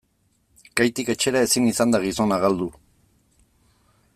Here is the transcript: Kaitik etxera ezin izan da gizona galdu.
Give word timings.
Kaitik 0.79 1.11
etxera 1.15 1.43
ezin 1.47 1.67
izan 1.73 1.93
da 1.97 2.01
gizona 2.07 2.41
galdu. 2.45 2.71